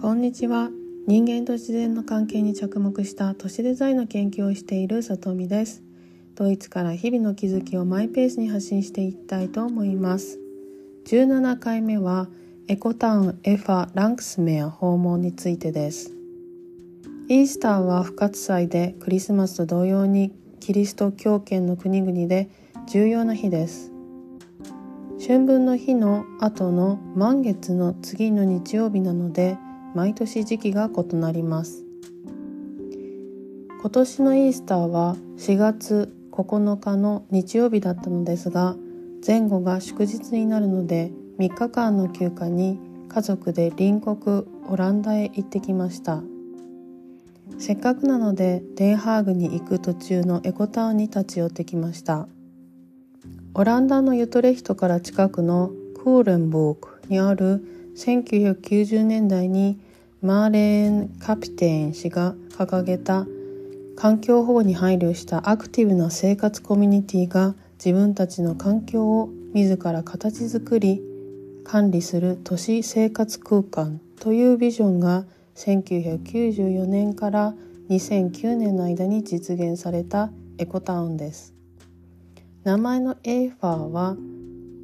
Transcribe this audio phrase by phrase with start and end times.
[0.00, 0.70] こんにちは。
[1.08, 5.82] 人間と自然の関係に着目した都市デザインの研究をしている里美です。
[6.36, 10.38] ドイツから日々の気づきをマイペースに発信していきたいと思います。
[11.06, 12.28] 17回目は
[12.68, 16.12] エコタウンエファ・ランクスメア訪問についてです。
[17.28, 22.48] イースターは不活祭でクリスマスと同様にキリスト教圏の国々で
[22.86, 23.90] 重要な日です。
[25.20, 29.58] 春分の日の後の満月の次の日曜日なので
[29.94, 31.84] 毎年時期が異なります。
[33.80, 38.76] 今年のイースターは4月9日の日曜日だったのですが
[39.26, 46.22] 前後が祝日になるので3日間の休暇に家族で隣国オランダへ行ってきました。
[47.58, 52.28] せっかくなのでデンハーグに行く途中のエコタウンに立ち寄ってきました。
[53.54, 57.64] オランダのユトレヒトから近くのクーレンボークにある
[57.96, 59.80] 1990年代に
[60.20, 63.24] マーレーン・カピテン氏が掲げた
[63.96, 71.00] 環境保護に配慮したアクティブな生活コミュニティが自分たちの環境を自ら形作り
[71.62, 75.24] 管理する都市生活空間というビジョンが
[75.54, 77.54] 1994年から
[77.88, 81.54] 2009年の間に実現されたエコタウンです。
[82.64, 84.16] 名前のエーファーは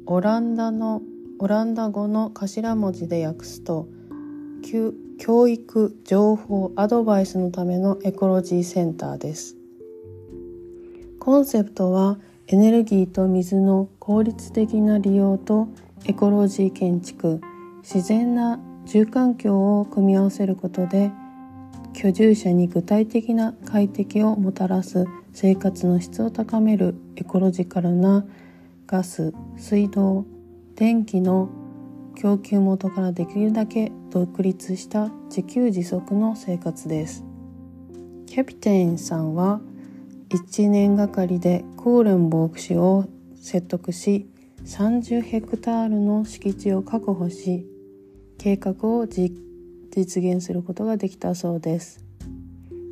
[0.05, 1.01] オランダの
[1.39, 3.89] オランダ語の頭文字で訳すと
[5.19, 9.55] 教育情報アドバイスのためのエコロジーセンターです。
[11.19, 15.67] コンセプトはエネルギーと水の効率的な利用と
[16.05, 17.41] エコロジー建築。
[17.85, 21.11] 自然な住環境を組み合わせることで
[21.93, 28.25] 居住者に具体的な快適をもたらす生活の質を高めるエコロジカルな
[28.87, 30.25] ガス水道
[30.75, 31.49] 電気の
[32.15, 37.23] 供給元からできるだけ独立した自給自足の生活です。
[38.25, 39.61] キャピテンさんは
[40.29, 44.27] 1年がかりでクーレンボーク氏を説得し
[44.65, 47.67] 30ヘクタールの敷地を確保し
[48.37, 49.31] 計画を実
[49.95, 52.03] 現することができたそうです。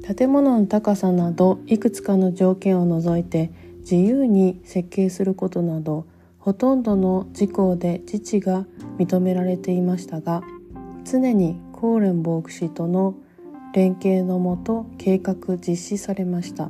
[0.04, 6.06] 建物の高さなどいくつかの条件を除いて自由に設計することなど
[6.44, 8.66] ほとんどの事項で自治が
[9.00, 10.44] 認められていましたが
[11.06, 13.16] 常にコーレンボーク氏との
[13.74, 16.70] 連携のもと計画実施されました。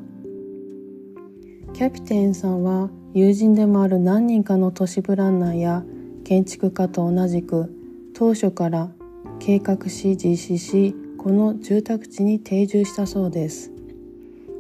[1.73, 5.83] キャピテンさんは友人でもある何人かの都市プランナーや
[6.23, 7.73] 建築家と同じく
[8.13, 8.91] 当初から
[9.39, 13.72] 計画し実施しこの住宅地に定住したそうです。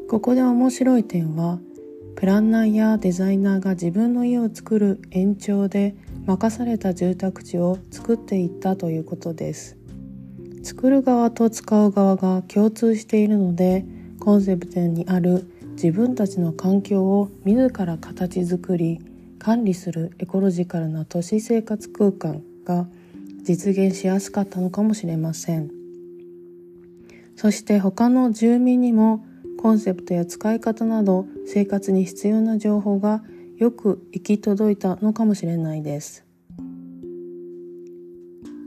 [0.09, 1.59] ここで面白い点は
[2.15, 9.77] プランナーやデザイナーが自分の家を作る延長で任された住宅地を作っていったということです
[10.63, 13.85] 作る側と使う側が共通しているので
[14.19, 18.99] コンセプトにある自分たちの環境を自ら形作り
[19.39, 22.87] 管理するエコロジカルな都市生活空間が
[23.43, 25.69] 実現しやすかったのかもしれません。
[27.35, 29.25] そして他の住民にも
[29.63, 33.23] コンセプトや使い方など生活に必要な情報が
[33.55, 36.25] よく行き届いたのかもしれないです。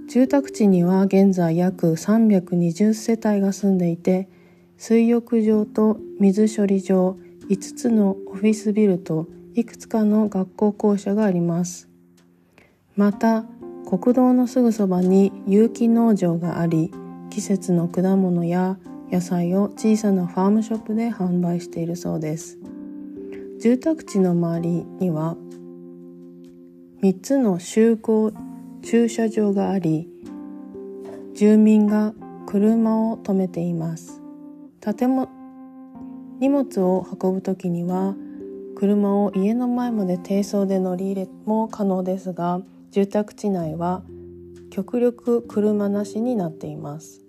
[0.08, 4.30] 住宅地には現在約320世帯が住んでいて
[4.78, 7.18] 水浴場と水処理場
[7.50, 11.90] 5つのオフィスビルといくつかの学校校舎があります
[12.94, 13.44] また
[13.86, 16.90] 国道のすぐそばに有機農場があり
[17.28, 18.78] 季節の果物や
[19.10, 22.58] 野菜を小さなファームショップで販売しているそうです。
[23.60, 24.68] 住宅地の周り
[25.00, 25.36] には
[27.02, 28.32] 3つの集合
[28.82, 30.08] 駐車場があり
[31.34, 32.14] 住民が
[32.46, 34.22] 車を止めています。
[34.80, 35.28] 建物
[36.38, 38.14] 荷物を運ぶ時には
[38.76, 42.60] 車を家の前まで低層で乗り入れも可能ですが
[42.90, 44.02] 住宅地内は
[44.70, 47.25] 極力車なしになっています。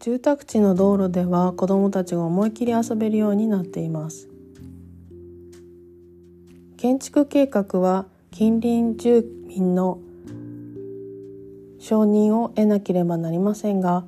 [0.00, 4.30] 住宅地の道路では子どもたちが思い切り遊べるようになっています。
[6.78, 9.98] 建築計画は近隣住民の
[11.78, 14.06] 承認を得なければなりませんが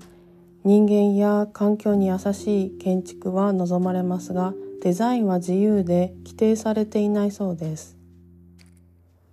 [0.64, 7.98] 人間や環境に優しい建築は望まれますがデザインは自由で規定されていないそうです。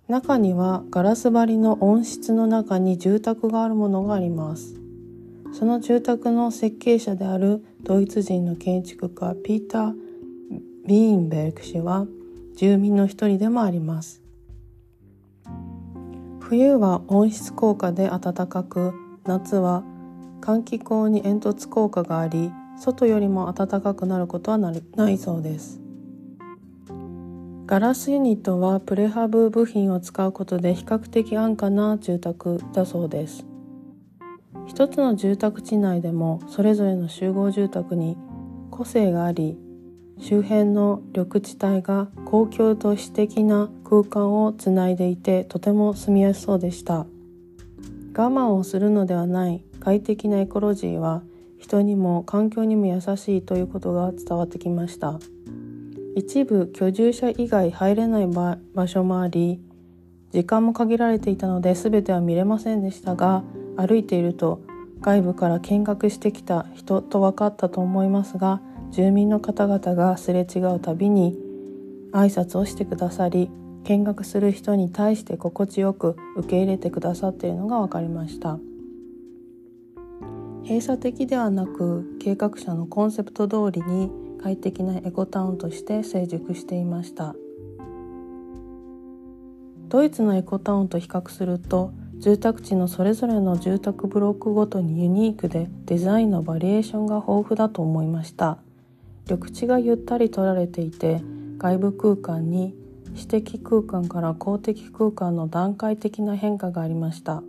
[0.08, 4.79] 中にはガラス張りの温室の中に住宅があるものがあります。
[5.52, 9.94] その住宅の設計者であるドイツ人の建築家ピーター・
[10.86, 12.06] ビーンベルク氏は
[12.56, 14.22] 住民の一人でもあります。
[16.40, 18.92] 冬は温室効果で暖かく
[19.24, 19.84] 夏は
[20.40, 24.72] 換気口に煙突効果があり外よりも暖かくなることはな
[25.10, 25.80] いそうです。
[27.66, 33.49] ガラスユニットはプレハブ部品を使うことで比較的安価な住宅だそうです。
[34.66, 38.16] 一つの住宅地内でもそれぞれの集合住宅に
[38.70, 39.58] 個性があり
[40.18, 47.06] 周辺の緑地帯が公共と私的な空間をつないでいてとても住みやすそうでした。
[48.12, 51.22] 我慢をするのではない快適なエコロジーは
[51.58, 55.18] 人にも環境にも優しいということが伝わってきました。
[56.16, 59.60] 一部居住者以外入れない場所もあり
[60.32, 63.44] 時間も限られていたので全ては見れませんでしたが
[63.80, 64.60] 歩いていると
[65.00, 68.60] 外部から見学してきた人と分かったと思いますが
[68.90, 71.38] 住民の方々がすれ違うたびに
[72.12, 73.50] 挨拶をしてくださり
[73.84, 78.58] 見学する人に対して心地よく受け入れてくださっているのが分かりました。
[80.64, 84.10] 閉鎖的ではなく計画者のコンセプト通りに
[84.42, 87.34] 快適なエコタウンとして成熟していました。
[89.88, 98.58] ドイツのエコタウンと比較すると住宅地のそれぞれの住宅ブロックごとにユニークでデザインのバリエーションが豊富だと思いました。
[99.26, 101.22] 緑地がゆったり取られていて
[101.56, 102.74] 外部空間に
[103.14, 107.42] 私的空間から公的空間の段階的な変化がありました。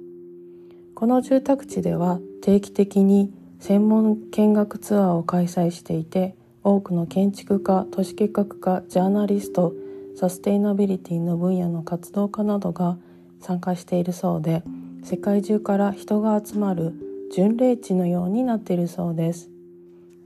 [0.96, 6.34] この住宅地では定期的に専門見学ツアーを開催していて
[6.64, 9.74] 多くの建築家都市計画家ジャーナリスト
[10.16, 12.98] サステイナビリティの分野の活動家などが
[13.42, 14.64] 参加しているそうで
[15.04, 16.94] 世界中から人が集まる
[17.34, 19.50] 巡礼地のようになっているそうです。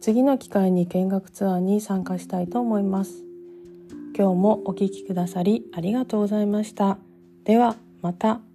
[0.01, 3.23] 次の機会に見学ツアーに参加したいと思います。
[4.17, 6.97] 今日もお聴きくださりありがとうございました。
[7.44, 8.55] ではまた。